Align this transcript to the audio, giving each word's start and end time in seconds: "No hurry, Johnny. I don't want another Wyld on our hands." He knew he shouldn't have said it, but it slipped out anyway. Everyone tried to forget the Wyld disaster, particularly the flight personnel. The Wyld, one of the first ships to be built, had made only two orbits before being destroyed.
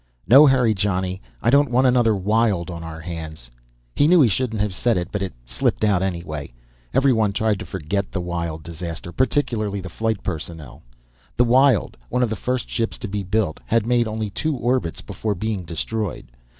"No 0.25 0.47
hurry, 0.47 0.73
Johnny. 0.73 1.21
I 1.43 1.51
don't 1.51 1.69
want 1.69 1.85
another 1.85 2.15
Wyld 2.15 2.71
on 2.71 2.83
our 2.83 3.01
hands." 3.01 3.51
He 3.95 4.07
knew 4.07 4.19
he 4.19 4.29
shouldn't 4.29 4.59
have 4.59 4.73
said 4.73 4.97
it, 4.97 5.09
but 5.11 5.21
it 5.21 5.31
slipped 5.45 5.83
out 5.83 6.01
anyway. 6.01 6.51
Everyone 6.91 7.31
tried 7.33 7.59
to 7.59 7.67
forget 7.67 8.11
the 8.11 8.19
Wyld 8.19 8.63
disaster, 8.63 9.11
particularly 9.11 9.79
the 9.79 9.89
flight 9.89 10.23
personnel. 10.23 10.81
The 11.37 11.45
Wyld, 11.45 11.97
one 12.09 12.23
of 12.23 12.31
the 12.31 12.35
first 12.35 12.67
ships 12.67 12.97
to 12.97 13.07
be 13.07 13.21
built, 13.21 13.59
had 13.67 13.85
made 13.85 14.07
only 14.07 14.31
two 14.31 14.55
orbits 14.55 15.01
before 15.01 15.35
being 15.35 15.65
destroyed. 15.65 16.31